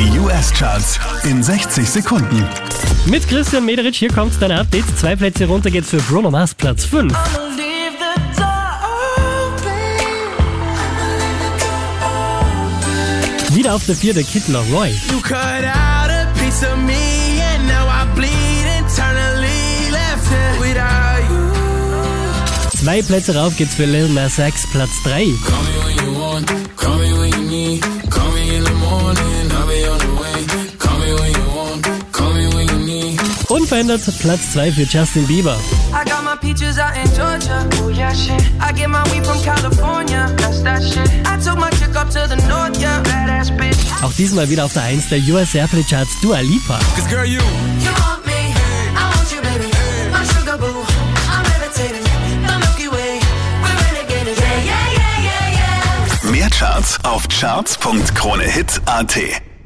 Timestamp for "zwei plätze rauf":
22.78-23.54